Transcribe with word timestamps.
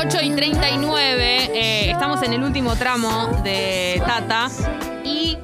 8 0.00 0.18
y 0.22 0.30
39, 0.30 1.50
eh, 1.54 1.90
estamos 1.90 2.22
en 2.22 2.32
el 2.32 2.44
último 2.44 2.76
tramo 2.76 3.26
de 3.42 4.00
Tata 4.06 4.48
y 5.02 5.36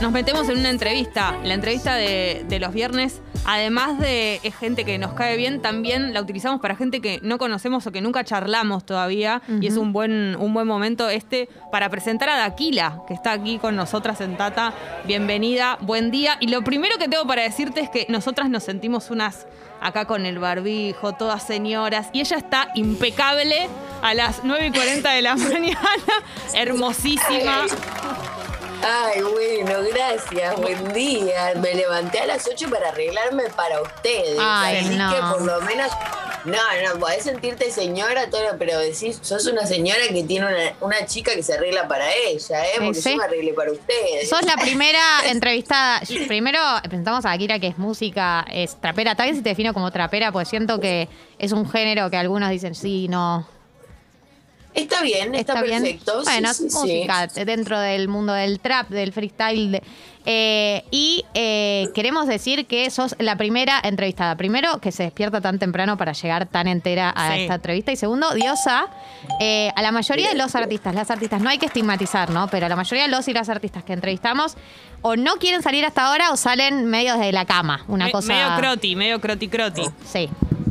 nos 0.00 0.12
metemos 0.12 0.48
en 0.48 0.58
una 0.58 0.70
entrevista. 0.70 1.36
La 1.44 1.54
entrevista 1.54 1.94
de, 1.94 2.44
de 2.48 2.58
los 2.58 2.72
viernes, 2.72 3.20
además 3.44 3.98
de 3.98 4.40
es 4.42 4.56
gente 4.56 4.84
que 4.84 4.98
nos 4.98 5.12
cae 5.12 5.36
bien, 5.36 5.60
también 5.60 6.14
la 6.14 6.22
utilizamos 6.22 6.60
para 6.60 6.74
gente 6.74 7.00
que 7.00 7.20
no 7.22 7.36
conocemos 7.38 7.86
o 7.86 7.92
que 7.92 8.00
nunca 8.00 8.24
charlamos 8.24 8.84
todavía. 8.86 9.42
Y 9.60 9.66
es 9.66 9.76
un 9.76 9.92
buen, 9.92 10.36
un 10.36 10.54
buen 10.54 10.66
momento 10.66 11.08
este 11.10 11.48
para 11.70 11.90
presentar 11.90 12.30
a 12.30 12.36
Daquila, 12.38 13.02
que 13.06 13.14
está 13.14 13.32
aquí 13.32 13.58
con 13.58 13.76
nosotras 13.76 14.20
en 14.22 14.36
Tata. 14.36 14.72
Bienvenida, 15.06 15.76
buen 15.82 16.10
día. 16.10 16.36
Y 16.40 16.48
lo 16.48 16.62
primero 16.62 16.96
que 16.98 17.08
tengo 17.08 17.26
para 17.26 17.42
decirte 17.42 17.80
es 17.80 17.90
que 17.90 18.06
nosotras 18.08 18.48
nos 18.48 18.62
sentimos 18.62 19.10
unas 19.10 19.46
acá 19.82 20.06
con 20.06 20.24
el 20.26 20.38
barbijo, 20.38 21.12
todas 21.12 21.42
señoras, 21.42 22.08
y 22.12 22.20
ella 22.20 22.36
está 22.36 22.68
impecable 22.74 23.68
a 24.02 24.14
las 24.14 24.42
9 24.44 24.66
y 24.66 24.70
40 24.70 25.10
de 25.10 25.22
la 25.22 25.36
mañana, 25.36 25.78
hermosísima. 26.54 27.66
Ay, 28.82 29.20
bueno, 29.22 29.80
gracias, 29.92 30.56
buen 30.56 30.92
día. 30.92 31.52
Me 31.60 31.74
levanté 31.74 32.20
a 32.20 32.26
las 32.26 32.46
8 32.48 32.70
para 32.70 32.88
arreglarme 32.88 33.44
para 33.54 33.82
ustedes. 33.82 34.38
Ay, 34.40 34.78
así 34.78 34.96
no. 34.96 35.10
que 35.14 35.20
por 35.20 35.42
lo 35.42 35.60
menos. 35.62 35.90
No, 36.46 36.56
no, 36.56 36.98
podés 36.98 37.24
sentirte 37.24 37.70
señora, 37.70 38.30
todo, 38.30 38.56
pero 38.58 38.78
decís, 38.78 39.18
sos 39.20 39.44
una 39.44 39.66
señora 39.66 40.00
que 40.10 40.22
tiene 40.22 40.46
una, 40.46 40.72
una 40.80 41.04
chica 41.04 41.34
que 41.34 41.42
se 41.42 41.52
arregla 41.52 41.86
para 41.86 42.10
ella, 42.14 42.64
¿eh? 42.64 42.70
Porque 42.78 42.94
Sí. 43.02 43.10
yo 43.10 43.16
me 43.18 43.24
arreglé 43.24 43.52
para 43.52 43.70
ustedes. 43.72 44.30
Sos 44.30 44.42
la 44.44 44.54
primera 44.56 45.02
entrevistada. 45.26 46.00
Primero 46.28 46.58
presentamos 46.82 47.26
a 47.26 47.32
Akira, 47.32 47.58
que 47.58 47.66
es 47.66 47.76
música, 47.76 48.46
es 48.50 48.80
trapera. 48.80 49.14
Tal 49.14 49.30
vez 49.30 49.42
te 49.42 49.50
defino 49.50 49.74
como 49.74 49.90
trapera, 49.90 50.32
pues 50.32 50.48
siento 50.48 50.80
que 50.80 51.08
es 51.38 51.52
un 51.52 51.68
género 51.68 52.08
que 52.08 52.16
algunos 52.16 52.48
dicen 52.48 52.74
sí, 52.74 53.06
no. 53.08 53.46
Está 54.74 55.02
bien, 55.02 55.34
está, 55.34 55.60
bien. 55.62 55.82
perfecto. 55.82 56.22
Bueno, 56.24 56.54
sí, 56.54 56.70
sí. 56.70 56.76
música 56.76 57.26
dentro 57.44 57.78
del 57.80 58.06
mundo 58.08 58.32
del 58.32 58.60
trap, 58.60 58.88
del 58.88 59.12
freestyle. 59.12 59.72
de- 59.72 59.82
eh, 60.26 60.84
y 60.90 61.24
eh, 61.32 61.88
queremos 61.94 62.26
decir 62.26 62.66
que 62.66 62.90
sos 62.90 63.16
la 63.18 63.36
primera 63.36 63.80
entrevistada. 63.82 64.36
Primero, 64.36 64.78
que 64.78 64.92
se 64.92 65.04
despierta 65.04 65.40
tan 65.40 65.58
temprano 65.58 65.96
para 65.96 66.12
llegar 66.12 66.44
tan 66.46 66.68
entera 66.68 67.08
a 67.10 67.34
Sí. 67.34 67.40
esta 67.42 67.54
entrevista. 67.54 67.90
Y 67.92 67.96
segundo, 67.96 68.32
diosa. 68.34 68.86
eh, 69.40 69.70
a 69.74 69.82
la 69.82 69.92
mayoría 69.92 70.28
de 70.28 70.34
los 70.36 70.54
artistas, 70.54 70.94
las 70.94 71.10
artistas, 71.10 71.40
no 71.40 71.48
hay 71.50 71.58
que 71.58 71.66
estigmatizar, 71.66 72.30
¿no? 72.30 72.48
Pero 72.48 72.66
a 72.66 72.68
la 72.68 72.76
mayoría 72.76 73.04
de 73.04 73.10
los 73.10 73.26
y 73.28 73.32
las 73.32 73.48
artistas 73.48 73.82
que 73.84 73.92
entrevistamos 73.94 74.56
o 75.02 75.16
no 75.16 75.36
quieren 75.36 75.62
salir 75.62 75.84
hasta 75.86 76.06
ahora 76.06 76.30
o 76.32 76.36
salen 76.36 76.84
medio 76.86 77.16
de 77.16 77.32
la 77.32 77.44
cama. 77.46 77.84
Una 77.88 78.06
Me- 78.06 78.12
cosa. 78.12 78.28
Medio 78.28 78.56
croti, 78.58 78.96
medio 78.96 79.20
croti 79.20 79.48
croti. 79.48 79.82
Sí. 80.04 80.28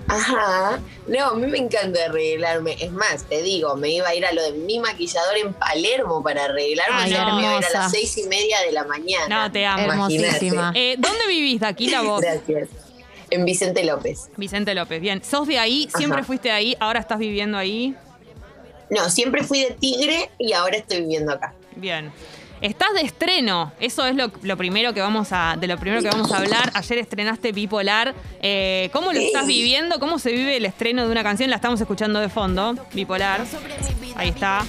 Ajá. 0.10 0.80
No, 1.08 1.26
a 1.26 1.36
mí 1.36 1.48
me 1.48 1.60
encanta 1.60 2.06
arreglarme. 2.06 2.76
Es 2.80 2.92
más, 2.92 3.24
te 3.30 3.42
digo, 3.42 3.76
me 3.76 3.90
iba 3.90 4.08
a 4.10 4.16
ir 4.16 4.26
a 4.26 4.32
lo 4.34 4.44
de 4.44 4.54
mi 4.54 4.80
maquillador 4.80 5.38
en 5.38 5.54
Palermo 5.54 6.24
para 6.24 6.46
arreglarme. 6.46 6.96
Ay, 6.96 7.12
me 7.12 7.18
iba 7.18 7.56
a 7.56 7.58
ir 7.60 7.66
a 7.66 7.70
las 7.70 7.92
seis 7.92 8.18
y 8.18 8.24
media 8.24 8.60
de 8.62 8.72
la 8.72 8.84
mañana. 8.86 9.44
No, 9.44 9.52
te 9.52 9.66
amo. 9.66 9.84
Hermosísima. 9.84 10.72
Eh, 10.76 10.96
¿Dónde 10.98 11.28
vivís, 11.28 11.60
Daquila, 11.60 12.02
vos? 12.02 12.22
Gracias. 12.22 12.70
En 13.30 13.46
Vicente 13.46 13.84
López. 13.84 14.30
Vicente 14.38 14.74
López, 14.74 15.00
bien. 15.00 15.24
¿Sos 15.24 15.48
de 15.48 15.60
ahí? 15.60 15.88
¿Siempre 15.96 16.20
Ajá. 16.20 16.28
fuiste 16.28 16.52
ahí? 16.52 16.76
¿Ahora 16.80 17.00
estás 17.00 17.20
viviendo 17.20 17.58
ahí? 17.58 17.96
No, 18.90 19.08
siempre 19.10 19.44
fui 19.44 19.64
de 19.64 19.72
Tigre 19.72 20.32
y 20.40 20.54
ahora 20.54 20.78
estoy 20.78 21.02
viviendo 21.02 21.32
acá. 21.34 21.54
Bien. 21.76 22.12
Estás 22.62 22.94
de 22.94 23.02
estreno, 23.02 23.72
eso 23.80 24.06
es 24.06 24.16
lo, 24.16 24.32
lo 24.42 24.58
primero 24.58 24.94
que 24.94 25.00
vamos 25.00 25.30
a, 25.32 25.56
de 25.58 25.66
lo 25.68 25.78
primero 25.78 26.02
que 26.02 26.10
vamos 26.10 26.30
a 26.34 26.38
hablar. 26.40 26.72
Ayer 26.74 26.98
estrenaste 26.98 27.54
Bipolar. 27.54 28.14
Eh, 28.42 28.90
¿Cómo 28.92 29.14
lo 29.14 29.20
estás 29.20 29.48
viviendo? 29.48 29.98
¿Cómo 30.00 30.20
se 30.20 30.32
vive 30.34 30.58
el 30.58 30.66
estreno 30.66 31.06
de 31.06 31.12
una 31.12 31.24
canción? 31.24 31.50
La 31.50 31.56
estamos 31.56 31.80
escuchando 31.80 32.20
de 32.20 32.28
fondo, 32.28 32.76
Bipolar. 32.94 33.46
Ahí 34.16 34.30
está. 34.30 34.66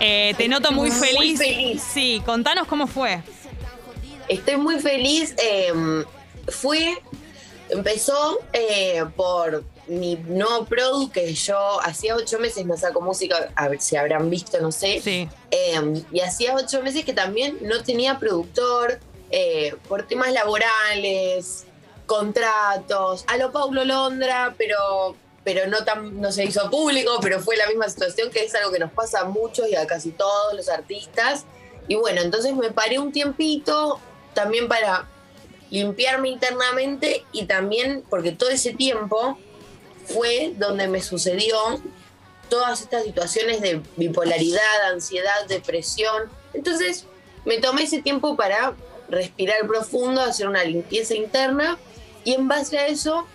Eh, 0.00 0.34
te 0.36 0.48
noto 0.48 0.72
muy 0.72 0.90
Muy 0.90 0.98
feliz. 0.98 1.38
feliz. 1.38 1.82
Sí, 1.82 2.20
contanos 2.26 2.66
cómo 2.66 2.88
fue. 2.88 3.22
Estoy 4.28 4.56
muy 4.56 4.80
feliz. 4.80 5.34
eh, 5.38 5.72
fue, 6.48 6.98
empezó 7.68 8.40
eh, 8.52 9.04
por 9.14 9.64
mi 9.88 10.16
nuevo 10.16 10.64
product 10.64 11.12
que 11.12 11.34
yo 11.34 11.80
hacía 11.82 12.16
ocho 12.16 12.38
meses 12.38 12.66
no 12.66 12.76
saco 12.76 13.00
música, 13.00 13.52
a 13.54 13.68
ver 13.68 13.80
si 13.80 13.96
habrán 13.96 14.30
visto, 14.30 14.60
no 14.60 14.72
sé. 14.72 15.00
Sí. 15.02 15.28
Eh, 15.50 16.02
y 16.12 16.20
hacía 16.20 16.54
ocho 16.54 16.82
meses 16.82 17.04
que 17.04 17.12
también 17.12 17.58
no 17.62 17.82
tenía 17.82 18.18
productor 18.18 19.00
eh, 19.30 19.74
por 19.88 20.06
temas 20.06 20.32
laborales, 20.32 21.64
contratos, 22.06 23.24
a 23.26 23.36
lo 23.36 23.52
Paulo 23.52 23.84
Londra, 23.84 24.54
pero, 24.56 25.16
pero 25.44 25.66
no, 25.68 25.84
tan, 25.84 26.20
no 26.20 26.32
se 26.32 26.44
hizo 26.44 26.70
público, 26.70 27.18
pero 27.20 27.40
fue 27.40 27.56
la 27.56 27.66
misma 27.66 27.88
situación 27.88 28.30
que 28.30 28.44
es 28.44 28.54
algo 28.54 28.70
que 28.70 28.78
nos 28.78 28.92
pasa 28.92 29.20
a 29.20 29.24
muchos 29.24 29.68
y 29.68 29.76
a 29.76 29.86
casi 29.86 30.10
todos 30.10 30.54
los 30.54 30.68
artistas. 30.68 31.44
Y 31.88 31.94
bueno, 31.96 32.20
entonces 32.22 32.54
me 32.54 32.70
paré 32.70 32.98
un 32.98 33.12
tiempito 33.12 34.00
también 34.34 34.68
para 34.68 35.08
limpiarme 35.70 36.28
internamente 36.28 37.24
y 37.32 37.46
también 37.46 38.04
porque 38.08 38.32
todo 38.32 38.50
ese 38.50 38.72
tiempo 38.72 39.38
fue 40.06 40.52
donde 40.56 40.88
me 40.88 41.02
sucedió 41.02 41.56
todas 42.48 42.80
estas 42.80 43.04
situaciones 43.04 43.60
de 43.60 43.82
bipolaridad, 43.96 44.92
ansiedad, 44.92 45.46
depresión. 45.48 46.30
Entonces 46.54 47.04
me 47.44 47.58
tomé 47.58 47.82
ese 47.84 48.02
tiempo 48.02 48.36
para 48.36 48.74
respirar 49.08 49.66
profundo, 49.66 50.20
hacer 50.20 50.48
una 50.48 50.64
limpieza 50.64 51.14
interna 51.14 51.78
y 52.24 52.34
en 52.34 52.48
base 52.48 52.78
a 52.78 52.86
eso 52.86 53.26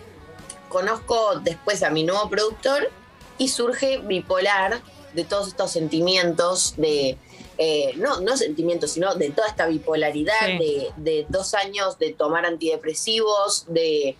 conozco 0.68 1.40
después 1.40 1.82
a 1.82 1.90
mi 1.90 2.04
nuevo 2.04 2.28
productor 2.30 2.90
y 3.38 3.48
surge 3.48 3.98
bipolar 3.98 4.80
de 5.14 5.24
todos 5.24 5.48
estos 5.48 5.70
sentimientos 5.70 6.74
de... 6.78 7.18
eh, 7.58 7.92
no, 7.96 8.20
no 8.20 8.36
sentimientos, 8.38 8.92
sino 8.92 9.14
de 9.14 9.30
toda 9.30 9.48
esta 9.48 9.66
bipolaridad 9.66 10.46
Sí. 10.46 10.58
de, 10.58 10.92
de 10.96 11.26
dos 11.28 11.52
años 11.54 11.98
de 11.98 12.12
tomar 12.14 12.46
antidepresivos, 12.46 13.66
de 13.68 14.16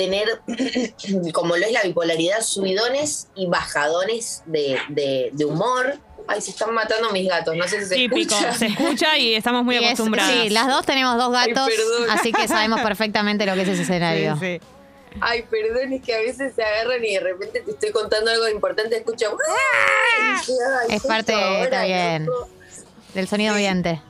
tener, 0.00 0.40
como 1.32 1.56
lo 1.56 1.66
es 1.66 1.72
la 1.72 1.82
bipolaridad, 1.82 2.40
subidones 2.42 3.28
y 3.34 3.46
bajadones 3.46 4.42
de, 4.46 4.78
de- 4.88 5.30
de 5.32 5.44
humor. 5.44 5.98
Ay, 6.26 6.40
se 6.40 6.50
están 6.52 6.72
matando 6.74 7.10
mis 7.10 7.28
gatos, 7.28 7.56
no 7.56 7.66
sé 7.66 7.80
si 7.82 7.86
se 7.88 7.94
Típico. 7.96 8.34
escucha. 8.34 8.54
Se 8.54 8.66
escucha 8.66 9.18
y 9.18 9.34
estamos 9.34 9.64
muy 9.64 9.76
Y 9.76 9.78
es- 9.78 9.84
acostumbrados. 9.92 10.32
sí, 10.42 10.48
las 10.50 10.68
dos 10.68 10.86
tenemos 10.86 11.16
dos 11.18 11.32
gatos, 11.32 11.68
así 12.10 12.32
que 12.32 12.46
sabemos 12.48 12.80
perfectamente 12.82 13.44
lo 13.46 13.54
que 13.54 13.62
es 13.62 13.68
ese 13.68 13.82
escenario. 13.82 14.36
Sí, 14.40 14.58
sí. 14.58 14.66
Ay, 15.20 15.42
perdón, 15.50 15.92
es 15.92 16.02
que 16.02 16.14
a 16.14 16.20
veces 16.20 16.54
se 16.54 16.62
agarran 16.62 17.04
y 17.04 17.14
de 17.14 17.20
repente 17.20 17.60
te 17.62 17.70
estoy 17.72 17.90
contando 17.90 18.30
algo 18.30 18.48
importante, 18.48 19.04
dije, 19.04 19.26
ay, 20.88 20.94
Es 20.96 21.02
parte, 21.02 21.32
ahora, 21.34 21.64
está 21.64 21.84
bien. 21.84 22.26
loco. 22.26 22.48
Del 23.14 23.26
sonido 23.26 23.52
ambiente. 23.54 24.00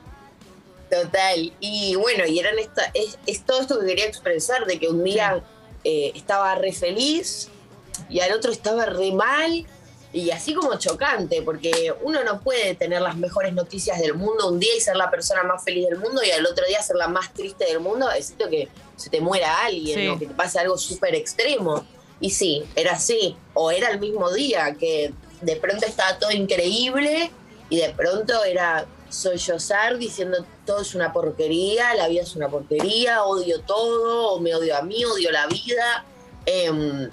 Total. 0.91 1.53
Y 1.59 1.95
bueno, 1.95 2.25
y 2.27 2.37
eran 2.37 2.59
esta, 2.59 2.83
es, 2.93 3.17
es 3.25 3.43
todo 3.45 3.61
esto 3.61 3.79
que 3.79 3.87
quería 3.87 4.05
expresar, 4.05 4.65
de 4.65 4.77
que 4.77 4.89
un 4.89 5.03
día 5.03 5.41
eh, 5.83 6.11
estaba 6.15 6.55
re 6.55 6.73
feliz 6.73 7.49
y 8.09 8.19
al 8.19 8.31
otro 8.33 8.51
estaba 8.51 8.85
re 8.85 9.11
mal. 9.11 9.65
Y 10.13 10.29
así 10.31 10.53
como 10.53 10.77
chocante, 10.77 11.41
porque 11.41 11.93
uno 12.01 12.21
no 12.25 12.41
puede 12.41 12.75
tener 12.75 13.01
las 13.01 13.15
mejores 13.15 13.53
noticias 13.53 13.97
del 13.99 14.13
mundo 14.13 14.49
un 14.49 14.59
día 14.59 14.75
y 14.75 14.81
ser 14.81 14.97
la 14.97 15.09
persona 15.09 15.43
más 15.43 15.63
feliz 15.63 15.87
del 15.87 15.99
mundo 15.99 16.21
y 16.21 16.31
al 16.31 16.45
otro 16.45 16.65
día 16.67 16.81
ser 16.83 16.97
la 16.97 17.07
más 17.07 17.33
triste 17.33 17.63
del 17.63 17.79
mundo, 17.79 18.11
excepto 18.11 18.49
que 18.49 18.67
se 18.97 19.09
te 19.09 19.21
muera 19.21 19.63
alguien 19.63 19.97
Sí. 19.97 20.07
o 20.09 20.19
que 20.19 20.25
te 20.27 20.33
pase 20.33 20.59
algo 20.59 20.77
súper 20.77 21.15
extremo. 21.15 21.85
Y 22.19 22.29
sí, 22.31 22.63
era 22.75 22.91
así. 22.91 23.37
O 23.53 23.71
era 23.71 23.89
el 23.89 23.99
mismo 24.01 24.29
día, 24.31 24.75
que 24.77 25.13
de 25.39 25.55
pronto 25.55 25.85
estaba 25.85 26.19
todo 26.19 26.31
increíble 26.31 27.31
y 27.69 27.77
de 27.77 27.89
pronto 27.91 28.43
era 28.43 28.85
sollozar 29.11 29.97
diciendo 29.97 30.45
todo 30.65 30.81
es 30.81 30.95
una 30.95 31.13
porquería, 31.13 31.93
la 31.95 32.07
vida 32.07 32.21
es 32.21 32.35
una 32.35 32.49
porquería, 32.49 33.23
odio 33.23 33.61
todo, 33.61 34.29
o 34.33 34.39
me 34.39 34.55
odio 34.55 34.75
a 34.75 34.81
mí, 34.81 35.03
odio 35.05 35.31
la 35.31 35.47
vida. 35.47 36.05
Em, 36.45 37.09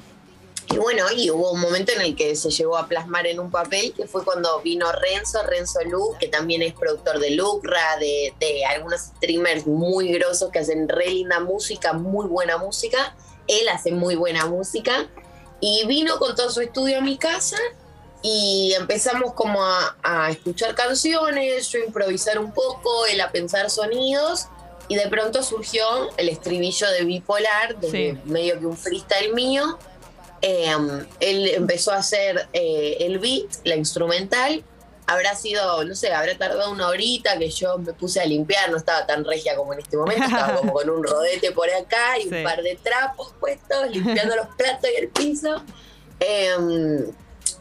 y 0.70 0.76
bueno, 0.76 1.06
y 1.16 1.30
hubo 1.30 1.52
un 1.52 1.60
momento 1.60 1.92
en 1.92 2.02
el 2.02 2.14
que 2.14 2.36
se 2.36 2.50
llegó 2.50 2.76
a 2.76 2.86
plasmar 2.86 3.26
en 3.26 3.40
un 3.40 3.50
papel, 3.50 3.92
que 3.94 4.06
fue 4.06 4.24
cuando 4.24 4.60
vino 4.60 4.90
Renzo, 4.92 5.42
Renzo 5.42 5.80
Lu, 5.84 6.14
que 6.20 6.28
también 6.28 6.62
es 6.62 6.74
productor 6.74 7.18
de 7.18 7.30
Lucra, 7.30 7.96
de, 7.98 8.34
de 8.38 8.64
algunos 8.64 9.00
streamers 9.00 9.66
muy 9.66 10.12
grosos 10.12 10.50
que 10.50 10.60
hacen 10.60 10.88
re 10.88 11.10
linda 11.10 11.40
música, 11.40 11.94
muy 11.94 12.26
buena 12.26 12.58
música. 12.58 13.16
Él 13.46 13.68
hace 13.70 13.92
muy 13.92 14.14
buena 14.14 14.46
música. 14.46 15.08
Y 15.60 15.86
vino 15.86 16.18
con 16.18 16.36
todo 16.36 16.50
su 16.50 16.60
estudio 16.60 16.98
a 16.98 17.00
mi 17.00 17.16
casa 17.16 17.56
y 18.22 18.74
empezamos 18.78 19.32
como 19.34 19.62
a, 19.62 19.96
a 20.02 20.30
escuchar 20.30 20.74
canciones, 20.74 21.68
yo 21.68 21.80
a 21.80 21.84
improvisar 21.84 22.38
un 22.38 22.52
poco, 22.52 23.06
él 23.06 23.20
a 23.20 23.30
pensar 23.30 23.70
sonidos. 23.70 24.46
Y 24.90 24.96
de 24.96 25.06
pronto 25.08 25.42
surgió 25.42 25.84
el 26.16 26.30
estribillo 26.30 26.88
de 26.90 27.04
Bipolar, 27.04 27.76
Sí. 27.90 28.16
medio 28.24 28.58
que 28.58 28.64
un 28.66 28.76
freestyle 28.76 29.34
mío. 29.34 29.78
Eh, 30.40 30.72
él 31.20 31.48
empezó 31.48 31.92
a 31.92 31.96
hacer 31.96 32.48
eh, 32.54 32.96
el 33.00 33.18
beat, 33.18 33.46
la 33.64 33.76
instrumental. 33.76 34.64
Habrá 35.06 35.34
sido, 35.34 35.84
no 35.84 35.94
sé, 35.94 36.12
habrá 36.12 36.36
tardado 36.38 36.70
una 36.70 36.88
horita 36.88 37.38
que 37.38 37.50
yo 37.50 37.76
me 37.78 37.92
puse 37.92 38.20
a 38.20 38.24
limpiar, 38.24 38.70
no 38.70 38.76
estaba 38.78 39.06
tan 39.06 39.24
regia 39.24 39.56
como 39.56 39.72
en 39.74 39.80
este 39.80 39.96
momento, 39.98 40.24
estaba 40.24 40.54
como 40.58 40.72
con 40.72 40.88
un 40.88 41.02
rodete 41.04 41.52
por 41.52 41.68
acá 41.70 42.18
y 42.18 42.22
Sí. 42.22 42.34
un 42.34 42.42
par 42.44 42.62
de 42.62 42.76
trapos 42.82 43.34
puestos, 43.40 43.90
limpiando 43.90 44.36
los 44.36 44.46
platos 44.56 44.88
y 44.90 45.00
el 45.02 45.08
piso. 45.08 45.62
Eh, 46.20 46.56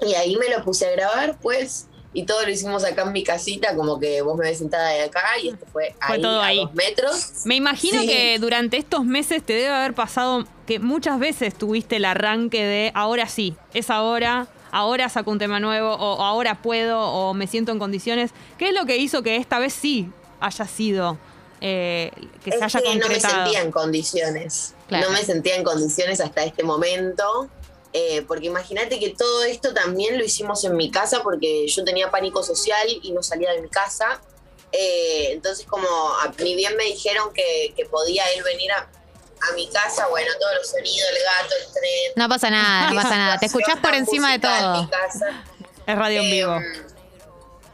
Y 0.05 0.13
ahí 0.15 0.35
me 0.37 0.49
lo 0.49 0.63
puse 0.63 0.87
a 0.87 0.91
grabar, 0.91 1.37
pues, 1.41 1.87
y 2.13 2.23
todo 2.25 2.41
lo 2.43 2.49
hicimos 2.49 2.83
acá 2.83 3.03
en 3.03 3.11
mi 3.11 3.23
casita, 3.23 3.75
como 3.75 3.99
que 3.99 4.21
vos 4.21 4.35
me 4.37 4.45
ves 4.45 4.57
sentada 4.59 4.89
de 4.89 5.01
acá 5.03 5.21
y 5.41 5.49
esto 5.49 5.65
fue, 5.71 5.95
ahí, 5.99 6.21
todo 6.21 6.41
a 6.41 6.45
ahí. 6.47 6.57
dos 6.57 6.73
metros. 6.73 7.31
Me 7.45 7.55
imagino 7.55 8.01
Sí. 8.01 8.07
que 8.07 8.39
durante 8.39 8.77
estos 8.77 9.05
meses 9.05 9.43
te 9.43 9.53
debe 9.53 9.69
haber 9.69 9.93
pasado 9.93 10.45
que 10.65 10.79
muchas 10.79 11.19
veces 11.19 11.53
tuviste 11.55 11.97
el 11.97 12.05
arranque 12.05 12.63
de 12.63 12.91
ahora 12.95 13.27
sí, 13.27 13.55
es 13.73 13.89
ahora, 13.89 14.47
ahora 14.71 15.09
saco 15.09 15.31
un 15.31 15.37
tema 15.39 15.59
nuevo, 15.59 15.93
o 15.93 16.23
ahora 16.23 16.61
puedo, 16.61 16.99
o 16.99 17.33
me 17.33 17.45
siento 17.45 17.71
en 17.71 17.79
condiciones. 17.79 18.31
¿Qué 18.57 18.69
es 18.69 18.73
lo 18.73 18.85
que 18.85 18.97
hizo 18.97 19.21
que 19.21 19.35
esta 19.35 19.59
vez 19.59 19.73
sí 19.73 20.09
haya 20.39 20.65
sido, 20.65 21.17
eh, 21.61 22.11
que 22.43 22.51
se 22.51 22.63
haya 22.63 22.79
que 22.81 22.87
no 22.89 22.93
me 22.95 23.01
concretado? 23.01 23.43
sentía 23.43 23.61
en 23.61 23.71
condiciones. 23.71 24.73
Claro. 24.87 25.07
No 25.07 25.11
me 25.13 25.23
sentía 25.23 25.55
en 25.55 25.63
condiciones 25.63 26.19
hasta 26.21 26.43
este 26.45 26.63
momento. 26.63 27.49
Eh, 27.93 28.23
porque 28.27 28.47
imagínate 28.47 28.99
que 28.99 29.09
todo 29.11 29.43
esto 29.43 29.73
también 29.73 30.17
lo 30.17 30.23
hicimos 30.23 30.63
en 30.63 30.75
mi 30.75 30.91
casa 30.91 31.23
porque 31.23 31.67
yo 31.67 31.83
tenía 31.83 32.11
pánico 32.11 32.43
social 32.43 32.87
y 33.01 33.11
no 33.11 33.23
salía 33.23 33.51
de 33.51 33.61
mi 33.61 33.69
casa. 33.69 34.21
Eh, 34.71 35.29
entonces 35.31 35.65
como 35.65 35.87
a, 35.87 36.33
ni 36.39 36.55
bien 36.55 36.75
me 36.75 36.83
dijeron 36.83 37.31
que, 37.33 37.73
que 37.75 37.85
podía 37.85 38.23
él 38.35 38.43
venir 38.43 38.71
a, 38.71 38.79
a 38.79 39.53
mi 39.55 39.67
casa, 39.69 40.07
bueno, 40.07 40.31
todos 40.39 40.55
los 40.55 40.69
sonidos, 40.69 41.07
el 41.09 41.23
gato, 41.23 41.55
el 41.55 41.73
tren. 41.73 42.11
No 42.15 42.29
pasa 42.29 42.49
nada, 42.49 42.89
no 42.91 42.95
pasa 43.01 43.17
nada. 43.17 43.37
Te 43.37 43.45
escuchás 43.45 43.79
por 43.79 43.93
encima 43.93 44.31
de 44.31 44.37
musical 44.39 44.55
en 44.57 44.61
todo. 44.61 44.81
mi 44.83 44.89
casa. 44.89 45.45
Es 45.85 45.97
radio 45.97 46.21
en 46.21 46.31
vivo. 46.31 46.55
Em, 46.55 46.87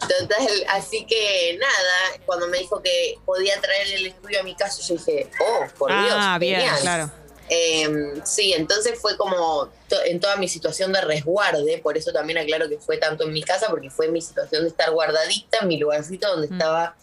Total, 0.08 0.66
así 0.70 1.06
que 1.06 1.58
nada, 1.60 2.22
cuando 2.26 2.48
me 2.48 2.60
dijo 2.60 2.82
que 2.82 3.18
podía 3.26 3.60
traer 3.62 3.88
el 3.94 4.08
estudio 4.08 4.42
a 4.42 4.44
mi 4.44 4.54
casa, 4.56 4.82
yo 4.82 4.96
dije, 4.96 5.30
oh, 5.40 5.66
por 5.78 5.90
Dios. 5.90 6.14
ah, 6.18 6.38
bien, 6.40 6.60
genial. 6.60 6.80
claro. 6.82 7.12
Eh, 7.56 8.14
sí, 8.26 8.54
entonces 8.54 8.98
fue 9.00 9.16
como 9.16 9.70
to- 9.88 10.04
en 10.06 10.20
toda 10.20 10.38
mi 10.38 10.48
situación 10.48 10.92
de 10.92 11.02
resguarde, 11.02 11.78
por 11.84 11.96
eso 11.98 12.12
también 12.12 12.40
aclaro 12.40 12.68
que 12.68 12.80
fue 12.80 12.98
tanto 12.98 13.26
en 13.26 13.32
mi 13.34 13.44
casa, 13.44 13.68
porque 13.70 13.92
fue 13.92 14.08
mi 14.08 14.22
situación 14.22 14.64
de 14.64 14.70
estar 14.70 14.90
guardadita 14.90 15.60
en 15.62 15.68
mi 15.68 15.78
lugarcito 15.78 16.28
donde 16.30 16.48
Mm. 16.48 16.54
estaba 16.54 16.96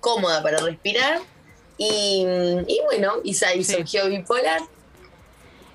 cómoda 0.00 0.42
para 0.42 0.58
respirar. 0.58 1.20
Y, 1.76 2.24
y 2.66 2.80
bueno, 2.86 3.20
y 3.24 3.34
Sí. 3.34 3.64
surgió 3.64 4.06
bipolar. 4.08 4.60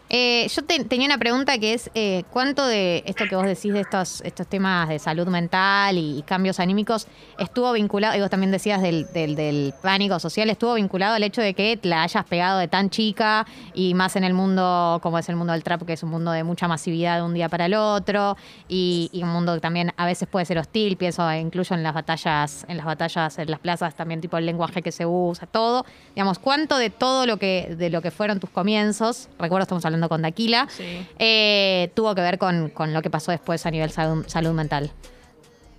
Eh, 0.10 0.48
yo 0.50 0.64
te- 0.64 0.84
tenía 0.84 1.08
una 1.08 1.18
pregunta 1.18 1.58
que 1.58 1.74
es, 1.74 1.90
eh, 1.96 2.24
¿cuánto 2.30 2.68
de 2.68 3.04
esto 3.08 3.28
que 3.28 3.36
vos 3.36 3.46
decís 3.46 3.74
de 3.74 3.80
estos, 3.80 4.22
estos 4.22 4.46
temas 4.46 4.88
de 4.88 5.00
salud 5.00 5.28
mental 5.28 5.98
y, 5.98 6.24
cambios 6.28 6.60
anímicos 6.60 7.08
estuvo 7.40 7.72
vinculado, 7.74 8.16
y 8.16 8.22
vos 8.22 8.30
también 8.30 8.52
decías 8.52 8.82
del, 8.82 9.08
del- 9.12 9.74
pánico 9.82 10.20
social, 10.20 10.50
estuvo 10.50 10.76
vinculado 10.76 11.16
al 11.16 11.24
hecho 11.24 11.42
de 11.42 11.54
que 11.54 11.80
la 11.84 12.04
hayas 12.04 12.24
pegado 12.26 12.60
de 12.60 12.68
tan 12.68 12.90
chica 12.90 13.46
y 13.74 13.94
más 13.96 14.16
en 14.16 14.24
el 14.24 14.34
mundo 14.34 15.00
como 15.02 15.18
es 15.18 15.28
el 15.30 15.36
mundo 15.36 15.54
del 15.54 15.64
trap, 15.64 15.84
que 15.84 15.94
es 15.94 16.04
un 16.04 16.10
mundo 16.10 16.32
de 16.32 16.44
mucha 16.44 16.68
masividad 16.68 17.18
de 17.18 17.24
un 17.24 17.34
día 17.34 17.50
para 17.50 17.66
el 17.66 17.74
otro 17.74 18.38
y, 18.68 19.10
un 19.24 19.30
mundo 19.30 19.56
que 19.56 19.60
también 19.60 19.92
a 19.98 20.06
veces 20.06 20.28
puede 20.28 20.46
ser 20.46 20.60
hostil, 20.60 20.98
pienso 20.98 21.32
incluso 21.34 21.74
en 21.74 21.82
las 21.82 21.94
batallas, 21.96 22.66
en 22.68 22.78
las 22.78 22.86
batallas, 22.86 23.40
en 23.40 23.50
las 23.50 23.60
plazas 23.60 23.96
también 23.96 24.22
tipo 24.22 24.38
el 24.38 24.46
lenguaje 24.46 24.84
que 24.84 24.92
se 24.92 25.06
usa, 25.06 25.48
todo. 25.48 25.84
Digamos, 26.14 26.38
¿cuánto 26.38 26.78
de 26.78 26.90
todo 26.92 27.26
lo 27.26 27.38
que, 27.38 27.76
de 27.78 27.90
lo 27.90 28.02
que 28.04 28.12
fueron 28.12 28.40
tus 28.40 28.50
comienzos, 28.52 29.30
recuerdo 29.40 29.64
estamos 29.64 29.86
hablando 29.96 30.10
con 30.10 30.22
Daquila, 30.22 30.68
Sí. 30.76 31.08
eh, 31.20 31.92
tuvo 31.96 32.14
que 32.16 32.22
ver 32.22 32.38
con, 32.38 32.70
con 32.70 32.94
lo 32.94 33.02
que 33.02 33.10
pasó 33.10 33.32
después 33.32 33.66
a 33.66 33.72
nivel 33.72 33.92
salud, 33.92 34.26
salud 34.28 34.52
mental? 34.52 34.92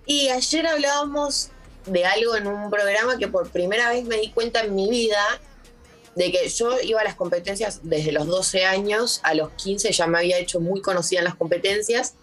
Y 0.06 0.28
ayer 0.28 0.66
hablábamos 0.66 1.50
de 1.86 2.04
algo 2.04 2.36
en 2.36 2.46
un 2.46 2.70
programa 2.70 3.16
que 3.18 3.28
por 3.28 3.50
primera 3.50 3.90
vez 3.90 4.04
me 4.04 4.16
di 4.16 4.30
cuenta 4.30 4.60
en 4.62 4.74
mi 4.74 4.88
vida 4.90 5.22
de 6.16 6.32
que 6.32 6.48
yo 6.48 6.80
iba 6.80 7.00
a 7.00 7.04
las 7.04 7.14
competencias 7.14 7.80
desde 7.82 8.10
los 8.12 8.26
12 8.26 8.64
años, 8.64 9.20
a 9.22 9.34
los 9.34 9.50
15 9.52 9.92
ya 9.92 10.06
me 10.06 10.18
había 10.18 10.38
hecho 10.38 10.60
muy 10.60 10.80
conocida 10.80 11.18
en 11.20 11.24
las 11.26 11.34
competencias. 11.34 12.14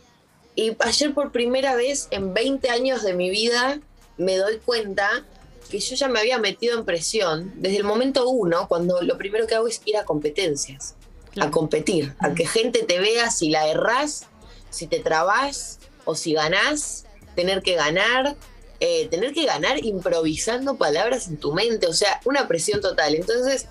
Y 0.56 0.76
ayer 0.80 1.14
por 1.14 1.32
primera 1.32 1.76
vez 1.76 2.08
en 2.12 2.34
20 2.34 2.70
años 2.70 3.04
de 3.04 3.14
mi 3.14 3.30
vida 3.30 3.80
me 4.18 4.38
doy 4.38 4.58
cuenta 4.58 5.24
que 5.70 5.80
yo 5.80 5.96
ya 5.96 6.08
me 6.08 6.20
había 6.20 6.38
metido 6.40 6.78
en 6.78 6.86
presión 6.86 7.52
desde 7.56 7.78
el 7.78 7.84
momento 7.84 8.28
uno, 8.30 8.68
cuando 8.68 9.02
lo 9.02 9.18
primero 9.18 9.48
que 9.48 9.56
hago 9.56 9.68
es 9.68 9.82
ir 9.86 9.98
a 9.98 10.04
competencias. 10.06 10.96
A 11.40 11.50
competir, 11.52 12.14
a 12.20 12.34
que 12.34 12.46
gente 12.46 12.84
te 12.84 13.00
vea 13.00 13.30
si 13.32 13.50
la 13.50 13.68
errás, 13.68 14.26
si 14.70 14.88
te 14.88 15.00
trabás 15.00 15.80
o 16.06 16.16
si 16.16 16.34
ganás, 16.34 17.06
tener 17.36 17.62
que 17.62 17.76
ganar, 17.76 18.36
eh, 18.80 19.08
tener 19.10 19.34
que 19.34 19.46
ganar 19.46 19.84
improvisando 19.84 20.76
palabras 20.76 21.28
en 21.28 21.38
tu 21.38 21.54
mente, 21.54 21.88
o 21.88 21.94
sea, 21.94 22.20
una 22.26 22.48
presión 22.48 22.82
total. 22.82 23.16
Entonces, 23.16 23.68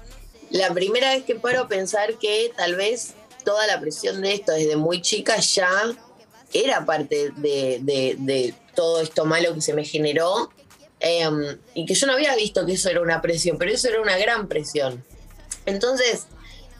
la 0.51 0.73
primera 0.75 1.11
vez 1.15 1.25
que 1.25 1.35
paro 1.35 1.63
a 1.63 1.69
pensar 1.69 2.15
que 2.19 2.53
tal 2.57 2.75
vez 2.77 3.15
toda 3.45 3.67
la 3.67 3.81
presión 3.81 4.21
de 4.23 4.35
esto 4.35 4.53
desde 4.53 4.77
muy 4.77 5.01
chica 5.03 5.37
ya 5.39 5.69
era 6.53 6.85
parte 6.85 7.31
de, 7.37 7.79
de- 7.83 8.17
de 8.19 8.55
todo 8.75 9.01
esto 9.01 9.25
malo 9.25 9.55
que 9.55 9.61
se 9.61 9.75
me 9.75 9.85
generó 9.85 10.51
em, 11.01 11.59
y 11.75 11.85
que 11.87 11.95
yo 11.95 12.07
no 12.07 12.13
había 12.15 12.35
visto 12.37 12.65
que 12.65 12.73
eso 12.75 12.89
era 12.89 13.01
una 13.01 13.21
presión, 13.21 13.59
pero 13.59 13.71
eso 13.73 13.89
era 13.89 14.01
una 14.01 14.17
gran 14.19 14.49
presión. 14.49 15.03
Entonces, 15.67 16.27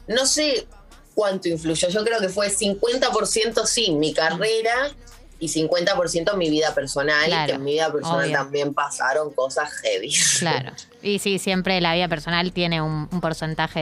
no 0.07 0.25
sé 0.25 0.67
cuánto 1.13 1.47
influyó, 1.49 1.87
yo 1.89 2.03
creo 2.03 2.19
que 2.19 2.29
fue 2.29 2.49
50% 2.49 3.65
sí, 3.65 3.91
mi 3.91 4.13
carrera 4.13 4.91
y 5.39 5.47
50% 5.47 6.35
mi 6.37 6.49
vida 6.49 6.73
personal, 6.73 7.25
Claro, 7.25 7.47
que 7.47 7.53
en 7.55 7.63
mi 7.63 7.73
vida 7.73 7.91
personal 7.91 8.25
obvio. 8.25 8.33
también 8.37 8.73
pasaron 8.73 9.31
cosas 9.33 9.69
heavy. 9.81 10.13
Claro. 10.39 10.71
Y 11.01 11.19
sí, 11.19 11.37
siempre 11.39 11.79
la 11.81 11.93
vida 11.93 12.07
personal 12.07 12.51
tiene 12.53 12.81
un, 12.81 13.09
un 13.11 13.21
porcentaje 13.21 13.79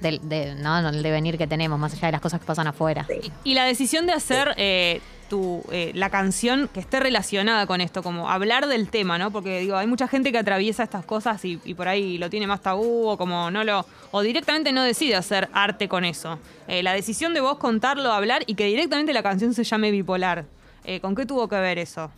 de, 0.00 0.10
de- 0.10 0.20
de- 0.22 0.54
¿no? 0.56 0.82
del 0.90 1.02
devenir 1.02 1.38
que 1.38 1.46
tenemos, 1.46 1.78
más 1.78 1.92
allá 1.92 2.06
de 2.08 2.12
las 2.12 2.20
cosas 2.20 2.40
que 2.40 2.46
pasan 2.46 2.66
afuera. 2.66 3.06
Sí. 3.08 3.30
Y 3.44 3.54
la 3.54 3.64
decisión 3.66 4.06
de 4.06 4.12
hacer 4.14 4.52
eh, 4.56 5.00
tu, 5.28 5.62
eh, 5.72 5.92
la 5.94 6.10
canción 6.10 6.68
que 6.72 6.80
esté 6.80 7.00
relacionada 7.00 7.66
con 7.66 7.80
esto, 7.80 8.02
como 8.02 8.30
hablar 8.30 8.66
del 8.68 8.88
tema, 8.88 9.18
¿no? 9.18 9.30
Porque 9.30 9.60
digo, 9.60 9.76
hay 9.76 9.86
mucha 9.86 10.08
gente 10.08 10.32
que 10.32 10.38
atraviesa 10.38 10.82
estas 10.82 11.04
cosas 11.04 11.44
y, 11.44 11.60
y 11.64 11.74
por 11.74 11.88
ahí 11.88 12.18
lo 12.18 12.30
tiene 12.30 12.46
más 12.46 12.60
tabú 12.62 13.08
o 13.08 13.16
como 13.16 13.50
no 13.50 13.64
lo. 13.64 13.84
o 14.10 14.20
directamente 14.22 14.72
no 14.72 14.82
decide 14.82 15.16
hacer 15.16 15.48
arte 15.52 15.88
con 15.88 16.04
eso. 16.04 16.38
Eh, 16.68 16.82
la 16.82 16.92
decisión 16.92 17.34
de 17.34 17.40
vos 17.40 17.58
contarlo, 17.58 18.12
hablar 18.12 18.44
y 18.46 18.54
que 18.54 18.66
directamente 18.66 19.12
la 19.12 19.22
canción 19.22 19.54
se 19.54 19.64
llame 19.64 19.90
bipolar. 19.90 20.44
eh, 20.84 21.00
¿Con 21.00 21.14
qué 21.14 21.26
tuvo 21.26 21.48
que 21.48 21.56
ver 21.56 21.78
eso? 21.78 22.10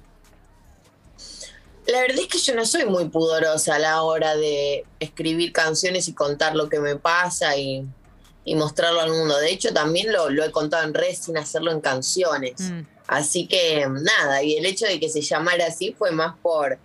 La 1.86 2.00
verdad 2.00 2.18
es 2.18 2.26
que 2.26 2.38
yo 2.38 2.54
no 2.54 2.66
soy 2.66 2.84
muy 2.84 3.08
pudorosa 3.08 3.76
a 3.76 3.78
la 3.78 4.02
hora 4.02 4.34
de 4.34 4.84
escribir 4.98 5.52
canciones 5.52 6.08
y 6.08 6.14
contar 6.14 6.56
lo 6.56 6.68
que 6.68 6.80
me 6.80 6.96
pasa 6.96 7.56
y, 7.56 7.86
y 8.44 8.54
mostrarlo 8.56 9.00
al 9.00 9.10
mundo. 9.10 9.38
De 9.38 9.50
hecho, 9.50 9.72
también 9.72 10.12
lo, 10.12 10.28
lo 10.28 10.42
he 10.42 10.50
contado 10.50 10.82
en 10.82 10.94
redes 10.94 11.18
sin 11.18 11.38
hacerlo 11.38 11.70
en 11.70 11.80
canciones. 11.80 12.54
Mm. 12.60 12.80
Así 13.08 13.46
que 13.46 13.86
nada, 13.88 14.42
y 14.42 14.56
el 14.56 14.66
hecho 14.66 14.86
de 14.86 14.98
que 15.00 15.08
se 15.08 15.20
llamara 15.20 15.66
así 15.66 15.94
fue 15.96 16.10
más 16.10 16.34
por, 16.42 16.78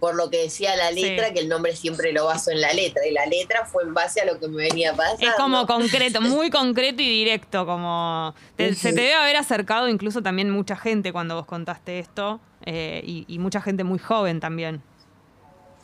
por 0.00 0.14
lo 0.16 0.30
que 0.30 0.38
decía 0.42 0.74
la 0.76 0.90
letra, 0.90 1.28
Sí. 1.28 1.34
que 1.34 1.40
el 1.40 1.48
nombre 1.48 1.76
siempre 1.76 2.12
lo 2.12 2.24
baso 2.24 2.50
en 2.50 2.60
la 2.60 2.72
letra. 2.72 3.06
Y 3.06 3.12
la 3.12 3.26
letra 3.26 3.66
fue 3.66 3.82
en 3.84 3.94
base 3.94 4.20
a 4.20 4.24
lo 4.24 4.40
que 4.40 4.48
me 4.48 4.64
venía 4.64 4.94
pasando. 4.94 5.26
Es 5.26 5.34
como 5.34 5.66
concreto, 5.66 6.20
muy 6.22 6.50
concreto 6.50 7.02
y 7.02 7.08
directo, 7.08 7.66
como 7.66 8.34
te- 8.56 8.74
se 8.74 8.92
te 8.92 9.00
debe 9.02 9.14
haber 9.14 9.36
acercado 9.36 9.88
incluso 9.88 10.22
también 10.22 10.50
mucha 10.50 10.74
gente 10.76 11.12
cuando 11.12 11.36
vos 11.36 11.46
contaste 11.46 11.98
esto 11.98 12.40
eh, 12.66 13.00
y, 13.04 13.24
y 13.28 13.38
mucha 13.38 13.60
gente 13.60 13.84
muy 13.84 13.98
joven 13.98 14.40
también. 14.40 14.82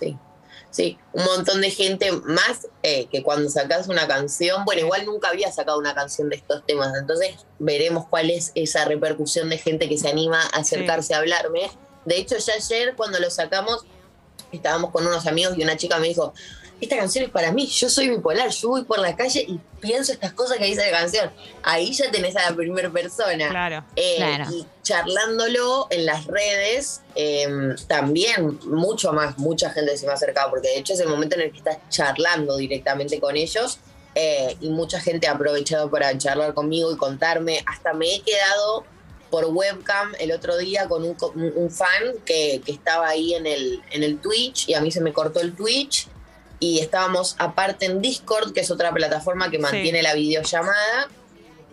Sí, 0.00 0.16
sí, 0.76 0.98
un 1.14 1.24
montón 1.24 1.62
de 1.62 1.70
gente 1.70 2.12
más 2.12 2.68
eh, 2.82 3.06
que 3.06 3.22
cuando 3.22 3.48
sacas 3.48 3.88
una 3.88 4.06
canción, 4.06 4.66
bueno, 4.66 4.82
igual 4.82 5.06
nunca 5.06 5.30
había 5.30 5.50
sacado 5.50 5.78
una 5.78 5.94
canción 5.94 6.28
de 6.28 6.36
estos 6.36 6.66
temas, 6.66 6.92
entonces 7.00 7.34
veremos 7.58 8.06
cuál 8.10 8.28
es 8.28 8.52
esa 8.54 8.84
repercusión 8.84 9.48
de 9.48 9.56
gente 9.56 9.88
que 9.88 9.96
se 9.96 10.10
anima 10.10 10.38
a 10.38 10.58
acercarse 10.58 11.14
a 11.14 11.18
hablarme. 11.18 11.70
De 12.04 12.18
hecho, 12.18 12.36
ya 12.36 12.52
ayer 12.52 12.94
cuando 12.94 13.18
lo 13.18 13.30
sacamos, 13.30 13.86
estábamos 14.52 14.90
con 14.90 15.06
unos 15.06 15.26
amigos 15.26 15.54
y 15.56 15.62
una 15.62 15.78
chica 15.78 15.98
me 15.98 16.08
dijo, 16.08 16.34
esta 16.80 16.96
canción 16.96 17.24
es 17.24 17.30
para 17.30 17.52
mí, 17.52 17.66
yo 17.66 17.88
soy 17.88 18.10
bipolar, 18.10 18.50
yo 18.50 18.68
voy 18.68 18.84
por 18.84 18.98
la 18.98 19.16
calle 19.16 19.44
y 19.48 19.58
pienso 19.80 20.12
estas 20.12 20.32
cosas 20.32 20.58
que 20.58 20.66
dice 20.66 20.90
la 20.90 20.98
canción. 20.98 21.30
Ahí 21.62 21.92
ya 21.92 22.10
tenés 22.10 22.36
a 22.36 22.50
la 22.50 22.56
primera 22.56 22.90
persona. 22.90 23.48
Claro. 23.48 23.84
Eh, 23.96 24.16
Claro. 24.18 24.44
Y 24.52 24.66
charlándolo 24.82 25.86
en 25.90 26.04
las 26.06 26.26
redes, 26.26 27.00
eh, 27.14 27.46
también 27.88 28.58
mucho 28.66 29.12
más, 29.12 29.38
mucha 29.38 29.70
gente 29.70 29.96
se 29.96 30.06
me 30.06 30.12
ha 30.12 30.16
acercado, 30.16 30.50
porque 30.50 30.68
de 30.68 30.78
hecho 30.78 30.92
es 30.92 31.00
el 31.00 31.08
momento 31.08 31.36
en 31.36 31.42
el 31.42 31.52
que 31.52 31.58
estás 31.58 31.78
charlando 31.88 32.56
directamente 32.56 33.18
con 33.20 33.36
ellos 33.36 33.78
eh, 34.14 34.56
y 34.60 34.68
mucha 34.70 35.00
gente 35.00 35.26
ha 35.28 35.32
aprovechado 35.32 35.90
para 35.90 36.16
charlar 36.18 36.54
conmigo 36.54 36.92
y 36.92 36.96
contarme. 36.96 37.62
Hasta 37.66 37.92
me 37.94 38.14
he 38.16 38.20
quedado 38.22 38.84
por 39.30 39.44
webcam 39.46 40.12
el 40.20 40.30
otro 40.32 40.56
día 40.56 40.88
con 40.88 41.02
un, 41.04 41.14
co- 41.14 41.32
un- 41.34 41.52
un 41.56 41.70
fan 41.70 42.14
que, 42.24 42.60
que 42.64 42.72
estaba 42.72 43.08
ahí 43.08 43.34
en 43.34 43.46
el, 43.46 43.82
en 43.90 44.02
el 44.02 44.18
Twitch 44.20 44.68
y 44.68 44.74
a 44.74 44.80
mí 44.80 44.90
se 44.90 45.00
me 45.00 45.12
cortó 45.12 45.40
el 45.40 45.54
Twitch 45.54 46.06
y 46.58 46.80
estábamos 46.80 47.36
aparte 47.38 47.86
en 47.86 48.00
Discord, 48.00 48.52
que 48.52 48.60
es 48.60 48.70
otra 48.70 48.92
plataforma 48.92 49.50
que 49.50 49.58
mantiene 49.58 50.02
la 50.02 50.14
videollamada 50.14 51.08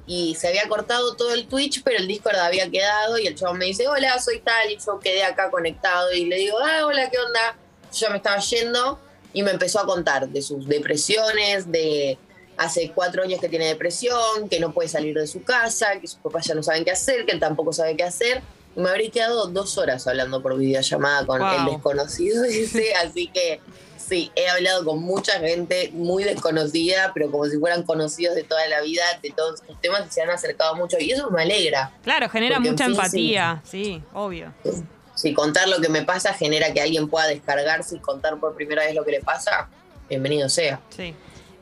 y 0.06 0.36
se 0.36 0.50
había 0.50 0.68
cortado 0.68 1.16
todo 1.16 1.34
el 1.34 1.48
Twitch, 1.48 1.82
pero 1.84 1.98
el 1.98 2.08
Discord 2.08 2.36
había 2.36 2.70
quedado 2.70 3.18
y 3.18 3.28
el 3.28 3.36
chabón 3.36 3.58
me 3.58 3.66
dice, 3.66 3.88
hola, 3.88 4.20
soy 4.20 4.40
tal, 4.40 4.70
y 4.70 4.78
yo 4.78 5.00
quedé 5.00 5.24
acá 5.24 5.50
conectado 5.50 6.12
y 6.12 6.26
le 6.26 6.36
digo, 6.38 6.58
ah, 6.60 6.86
hola, 6.86 7.10
¿qué 7.10 7.18
onda? 7.20 7.58
Yo 7.94 8.08
ya 8.08 8.10
me 8.10 8.18
estaba 8.18 8.40
yendo 8.40 9.00
y 9.32 9.44
me 9.44 9.52
empezó 9.52 9.80
a 9.80 9.86
contar 9.86 10.28
de 10.28 10.42
sus 10.42 10.68
depresiones, 10.68 11.72
de 11.72 12.18
hace 12.58 12.92
cuatro 12.94 13.24
años 13.24 13.40
que 13.40 13.50
tiene 13.50 13.68
depresión, 13.68 14.50
que 14.50 14.60
no 14.60 14.74
puede 14.74 14.90
salir 14.90 15.18
de 15.18 15.28
su 15.28 15.44
casa, 15.44 16.00
que 16.00 16.08
sus 16.08 16.20
papás 16.20 16.46
ya 16.46 16.56
no 16.56 16.64
saben 16.64 16.84
qué 16.84 16.92
hacer, 16.92 17.26
que 17.26 17.32
él 17.32 17.40
tampoco 17.40 17.72
sabe 17.72 17.96
qué 17.96 18.04
hacer. 18.04 18.42
Me 18.76 18.90
habría 18.90 19.10
quedado 19.12 19.48
dos 19.48 19.78
horas 19.78 20.08
hablando 20.08 20.42
por 20.42 20.58
videollamada 20.58 21.26
con 21.26 21.40
Wow. 21.40 21.50
el 21.60 21.66
desconocido 21.74 22.44
ese, 22.50 22.94
así 22.96 23.28
que 23.28 23.60
sí, 23.98 24.32
he 24.36 24.50
hablado 24.50 24.84
con 24.84 25.00
mucha 25.00 25.34
gente 25.40 25.92
muy 25.94 26.24
desconocida, 26.24 27.12
pero 27.14 27.30
como 27.32 27.46
si 27.46 27.58
fueran 27.58 27.84
conocidos 27.84 28.36
de 28.36 28.44
toda 28.44 28.68
la 28.68 28.82
vida, 28.82 29.04
de 29.22 29.32
todos 29.32 29.62
estos 29.62 29.80
temas, 29.82 30.04
y 30.08 30.12
se 30.12 30.22
han 30.22 30.30
acercado 30.30 30.76
mucho. 30.76 30.98
Y 31.00 31.12
eso 31.12 31.30
me 31.32 31.44
alegra. 31.44 31.92
Claro, 32.04 32.28
genera 32.30 32.58
en 32.58 32.64
mucha 32.64 32.86
fin, 32.86 32.94
empatía, 32.96 33.62
sí, 33.64 34.02
obvio. 34.14 34.54
Si 35.16 35.34
contar 35.34 35.68
lo 35.70 35.80
que 35.80 35.90
me 35.90 36.02
pasa 36.04 36.34
genera 36.34 36.74
que 36.74 36.82
alguien 36.82 37.08
pueda 37.08 37.28
descargarse 37.28 37.96
y 37.98 38.00
contar 38.00 38.40
por 38.40 38.56
primera 38.56 38.84
vez 38.84 38.96
lo 38.96 39.06
que 39.06 39.12
le 39.12 39.22
pasa, 39.22 39.70
bienvenido 40.10 40.50
sea. 40.50 40.82
Sí. 40.90 41.14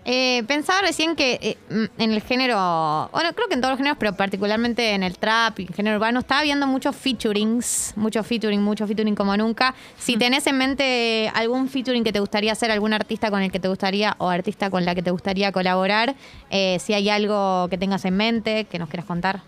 Eh, 0.03 0.43
pensaba 0.47 0.81
recién 0.81 1.15
que 1.15 1.39
eh, 1.41 1.57
mm, 1.69 2.01
en 2.01 2.11
el 2.11 2.21
género, 2.21 3.09
bueno, 3.11 3.33
creo 3.33 3.47
que 3.47 3.53
en 3.53 3.61
todos 3.61 3.73
los 3.73 3.77
géneros, 3.77 3.97
pero 3.99 4.13
particularmente 4.13 4.93
en 4.93 5.03
el 5.03 5.17
trap 5.17 5.59
y 5.59 5.63
en 5.63 5.73
género 5.73 5.97
urbano, 5.97 6.21
está 6.21 6.39
habiendo 6.39 6.65
muchos 6.65 6.95
featurings, 6.95 7.93
mucho 7.95 8.23
featuring, 8.23 8.61
mucho 8.61 8.87
featuring 8.87 9.15
como 9.15 9.37
nunca. 9.37 9.75
Si 9.97 10.17
tenés 10.17 10.47
en 10.47 10.57
mente 10.57 11.31
algún 11.35 11.69
featuring 11.69 12.03
que 12.03 12.11
te 12.11 12.19
gustaría 12.19 12.51
hacer, 12.51 12.71
algún 12.71 12.93
artista 12.93 13.29
con 13.29 13.41
el 13.41 13.51
que 13.51 13.59
te 13.59 13.67
gustaría 13.67 14.15
o 14.17 14.29
artista 14.29 14.69
con 14.69 14.85
la 14.85 14.95
que 14.95 15.03
te 15.03 15.11
gustaría 15.11 15.51
colaborar, 15.51 16.15
eh, 16.49 16.77
si 16.79 16.93
hay 16.93 17.09
algo 17.09 17.67
que 17.69 17.77
tengas 17.77 18.03
en 18.05 18.17
mente, 18.17 18.65
que 18.65 18.79
nos 18.79 18.89
quieras 18.89 19.05
contar. 19.05 19.41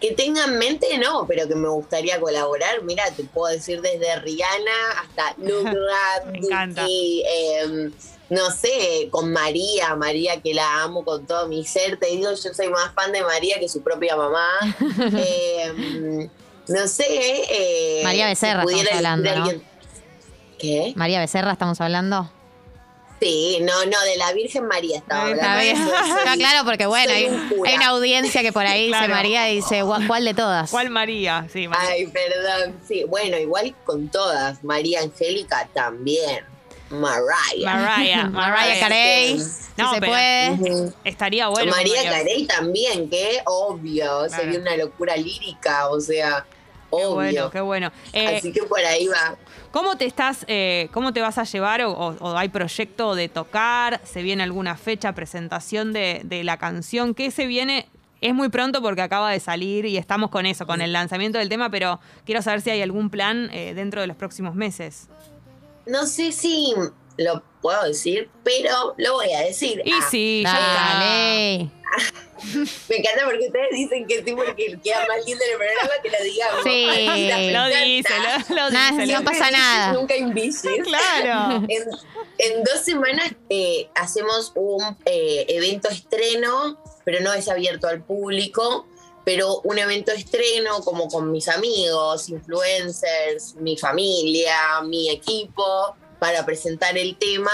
Que 0.00 0.12
tenga 0.12 0.44
en 0.44 0.58
mente, 0.58 0.96
no, 0.98 1.26
pero 1.26 1.46
que 1.46 1.54
me 1.54 1.68
gustaría 1.68 2.18
colaborar. 2.18 2.82
Mira, 2.82 3.04
te 3.10 3.22
puedo 3.24 3.52
decir 3.52 3.80
desde 3.82 4.16
Rihanna 4.20 4.70
hasta 5.02 5.34
Lugra. 5.38 6.74
Duki, 6.76 7.22
em, 7.26 7.92
no 8.30 8.50
sé, 8.50 9.08
con 9.10 9.30
María, 9.32 9.94
María 9.96 10.40
que 10.40 10.54
la 10.54 10.82
amo 10.82 11.04
con 11.04 11.26
todo 11.26 11.48
mi 11.48 11.64
ser. 11.66 11.98
Te 11.98 12.06
digo, 12.06 12.30
yo 12.30 12.54
soy 12.54 12.68
más 12.68 12.94
fan 12.94 13.12
de 13.12 13.22
María 13.22 13.58
que 13.60 13.68
su 13.68 13.82
propia 13.82 14.16
mamá. 14.16 14.46
Em, 15.00 16.30
no 16.68 16.88
sé. 16.88 17.04
eh, 17.08 18.00
María 18.04 18.26
Becerra 18.28 18.64
si 18.66 18.74
estamos 18.78 18.96
hablando, 18.96 19.60
¿Qué? 20.58 20.92
María 20.94 21.20
Becerra, 21.20 21.52
estamos 21.52 21.80
hablando. 21.80 22.30
Sí, 23.20 23.58
no, 23.60 23.84
no, 23.84 24.00
de 24.02 24.16
la 24.16 24.32
Virgen 24.32 24.66
María 24.66 24.98
estaba 24.98 25.22
hablando. 25.26 25.42
Está 25.42 25.60
bien. 25.60 25.76
Soy- 25.86 26.24
No, 26.24 26.34
claro, 26.36 26.64
porque 26.64 26.86
bueno, 26.86 27.12
hay, 27.12 27.26
un 27.26 27.66
hay 27.66 27.74
una 27.74 27.88
audiencia 27.88 28.40
que 28.42 28.52
por 28.52 28.64
ahí 28.64 28.86
dice 28.86 28.96
Claro. 28.98 29.14
María 29.14 29.50
y 29.50 29.56
dice, 29.56 29.82
"¿Cuál- 29.84 30.06
¿cuál 30.06 30.24
de 30.24 30.32
todas? 30.34 30.70
¿Cuál 30.70 30.88
María? 30.90 31.46
Sí, 31.52 31.68
María. 31.68 31.88
Ay, 31.90 32.06
perdón. 32.06 32.80
Sí, 32.88 33.04
bueno, 33.04 33.36
igual 33.38 33.74
con 33.84 34.08
todas. 34.08 34.64
María 34.64 35.00
Angélica 35.00 35.68
también. 35.74 36.44
Mariah. 36.88 37.64
Mariah. 37.64 38.24
Mariah 38.30 38.80
Carey, 38.80 39.38
Sí. 39.38 39.44
si 39.44 39.82
No, 39.82 39.94
se 39.94 40.00
pero- 40.00 40.12
puede. 40.12 40.50
Ujú. 40.52 40.92
Estaría 41.04 41.48
bueno. 41.48 41.70
María 41.72 41.94
María. 41.96 42.10
Carey 42.10 42.46
también, 42.46 43.08
que 43.10 43.40
obvio. 43.46 44.26
Claro. 44.26 44.30
Sería 44.30 44.58
una 44.60 44.76
locura 44.76 45.16
lírica, 45.16 45.88
o 45.88 46.00
sea, 46.00 46.44
Qué 46.90 46.96
obvio. 46.96 47.14
bueno, 47.14 47.50
qué 47.50 47.60
bueno. 47.60 47.92
Eh, 48.12 48.36
Así 48.38 48.52
que 48.52 48.62
por 48.64 48.80
ahí 48.80 49.06
va. 49.06 49.36
¿Cómo 49.70 49.96
te 49.96 50.04
estás, 50.04 50.44
eh, 50.48 50.88
cómo 50.92 51.12
te 51.12 51.20
vas 51.20 51.38
a 51.38 51.44
llevar 51.44 51.82
o, 51.82 51.92
o- 51.92 52.16
o 52.18 52.36
hay 52.36 52.48
proyecto 52.48 53.14
de 53.14 53.28
tocar? 53.28 54.00
¿Se 54.04 54.22
viene 54.22 54.42
alguna 54.42 54.76
fecha, 54.76 55.12
presentación 55.14 55.92
de, 55.92 56.22
de 56.24 56.42
la 56.44 56.56
canción? 56.56 57.14
¿Qué 57.14 57.30
se 57.30 57.46
viene? 57.46 57.86
Es 58.20 58.34
muy 58.34 58.48
pronto 58.50 58.82
porque 58.82 59.00
acaba 59.00 59.30
de 59.30 59.40
salir 59.40 59.86
y 59.86 59.96
estamos 59.96 60.28
con 60.30 60.44
eso, 60.44 60.66
con 60.66 60.82
el 60.82 60.92
lanzamiento 60.92 61.38
del 61.38 61.48
tema, 61.48 61.70
pero 61.70 62.00
quiero 62.26 62.42
saber 62.42 62.60
si 62.60 62.68
hay 62.70 62.82
algún 62.82 63.08
plan 63.08 63.48
eh, 63.52 63.72
dentro 63.74 64.00
de 64.02 64.06
los 64.08 64.16
próximos 64.16 64.54
meses. 64.54 65.08
No 65.86 66.04
sé 66.06 66.30
si 66.32 66.74
lo 67.20 67.42
puedo 67.62 67.82
decir, 67.84 68.28
pero 68.42 68.94
lo 68.96 69.14
voy 69.14 69.32
a 69.32 69.40
decir. 69.40 69.82
Y 69.84 69.92
Ah, 69.92 70.08
sí. 70.10 70.42
Dale. 70.44 71.70
Me 72.88 72.96
encanta 72.96 73.24
porque 73.26 73.46
ustedes 73.48 73.68
dicen 73.72 74.06
que 74.06 74.24
sí, 74.24 74.32
porque 74.34 74.78
queda 74.82 75.06
más 75.06 75.24
lindo 75.26 75.44
el 75.50 75.58
programa 75.58 75.90
que 76.02 76.08
lo 76.10 76.24
digamos. 76.24 76.62
Sí. 76.62 76.86
Ay, 76.88 77.50
Lo 77.52 77.66
dice, 77.66 78.14
lo, 78.48 78.54
lo 78.56 78.70
Nada, 78.70 78.90
dice. 78.96 79.12
no 79.12 79.18
lo- 79.18 79.24
pasa 79.24 79.50
nada. 79.50 79.92
Nunca 79.92 80.16
invisible. 80.16 80.82
Claro. 80.84 81.66
En, 81.68 81.82
en 82.38 82.64
dos 82.64 82.80
semanas 82.82 83.32
eh, 83.50 83.88
hacemos 83.94 84.52
un 84.54 84.82
eh, 85.04 85.44
evento 85.48 85.88
estreno, 85.90 86.80
pero 87.04 87.20
no 87.20 87.34
es 87.34 87.48
abierto 87.48 87.88
al 87.88 88.02
público, 88.02 88.86
pero 89.24 89.60
un 89.64 89.78
evento 89.78 90.12
estreno 90.12 90.80
como 90.80 91.08
con 91.08 91.30
mis 91.30 91.48
amigos, 91.48 92.30
influencers, 92.30 93.54
mi 93.56 93.76
familia, 93.76 94.80
mi 94.82 95.10
equipo, 95.10 95.94
para 96.20 96.46
presentar 96.46 96.96
el 96.96 97.16
tema. 97.16 97.50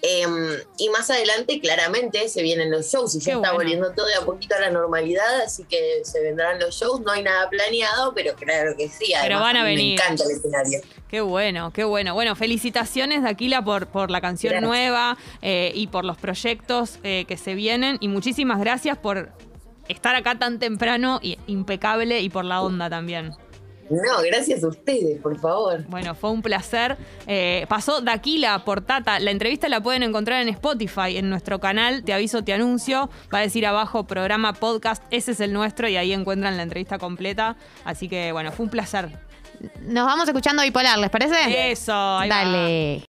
Em, 0.00 0.50
y 0.78 0.88
más 0.90 1.10
adelante, 1.10 1.58
claramente, 1.60 2.28
se 2.28 2.40
vienen 2.40 2.70
los 2.70 2.86
shows 2.86 3.16
y 3.16 3.18
ya 3.18 3.24
Qué 3.24 3.30
está 3.32 3.52
bueno. 3.52 3.54
volviendo 3.54 3.92
todo 3.94 4.06
de 4.06 4.14
a 4.14 4.20
poquito 4.20 4.54
a 4.54 4.60
la 4.60 4.70
normalidad, 4.70 5.40
así 5.40 5.64
que 5.64 6.02
se 6.04 6.20
vendrán 6.22 6.60
los 6.60 6.76
shows. 6.76 7.00
No 7.00 7.10
hay 7.10 7.24
nada 7.24 7.50
planeado, 7.50 8.14
pero 8.14 8.34
claro 8.36 8.76
que 8.76 8.88
sí. 8.88 9.12
Además, 9.12 9.40
van 9.40 9.56
a 9.56 9.64
venir. 9.64 9.98
Me 9.98 10.04
encanta 10.04 10.22
el 10.24 10.30
escenario. 10.30 10.80
Qué 11.08 11.20
bueno, 11.20 11.72
qué 11.72 11.82
bueno. 11.82 12.14
Bueno, 12.14 12.36
felicitaciones, 12.36 13.24
Daquila, 13.24 13.64
por, 13.64 13.88
por 13.88 14.12
la 14.12 14.20
canción 14.20 14.52
Gracias. 14.52 14.68
nueva 14.68 15.18
eh, 15.42 15.72
y 15.74 15.88
por 15.88 16.04
los 16.04 16.16
proyectos 16.16 16.98
eh, 17.02 17.24
que 17.26 17.36
se 17.36 17.54
vienen. 17.56 17.96
Y 18.00 18.06
muchísimas 18.06 18.60
gracias 18.60 18.96
por 18.98 19.30
estar 19.88 20.14
acá 20.14 20.38
tan 20.38 20.60
temprano 20.60 21.18
y 21.22 21.38
impecable 21.48 22.20
y 22.20 22.28
por 22.28 22.44
la 22.44 22.62
onda 22.62 22.88
también. 22.88 23.32
No, 23.90 24.22
gracias 24.22 24.62
a 24.64 24.68
ustedes, 24.68 25.20
por 25.20 25.38
favor. 25.38 25.84
Bueno, 25.88 26.14
fue 26.14 26.30
un 26.30 26.42
placer. 26.42 26.96
Eh, 27.26 27.66
pasó 27.68 28.00
Daquila 28.00 28.64
por 28.64 28.82
Tata. 28.82 29.18
La 29.20 29.30
entrevista 29.30 29.68
la 29.68 29.80
pueden 29.80 30.02
encontrar 30.02 30.42
en 30.42 30.48
Spotify, 30.48 31.16
en 31.16 31.30
nuestro 31.30 31.58
canal. 31.58 32.04
Te 32.04 32.12
aviso, 32.12 32.42
te 32.44 32.52
anuncio. 32.52 33.08
Va 33.32 33.38
a 33.38 33.42
decir 33.42 33.66
abajo 33.66 34.04
programa 34.04 34.52
podcast. 34.52 35.02
Ese 35.10 35.32
es 35.32 35.40
el 35.40 35.52
nuestro 35.52 35.88
y 35.88 35.96
ahí 35.96 36.12
encuentran 36.12 36.56
la 36.56 36.62
entrevista 36.62 36.98
completa. 36.98 37.56
Así 37.84 38.08
que, 38.08 38.32
bueno, 38.32 38.52
fue 38.52 38.64
un 38.64 38.70
placer. 38.70 39.08
Nos 39.82 40.06
vamos 40.06 40.28
escuchando 40.28 40.62
bipolar, 40.62 40.98
¿les 40.98 41.10
parece? 41.10 41.70
Eso, 41.70 41.92
ahí 41.92 42.28
va. 42.28 42.36
Dale. 42.36 43.02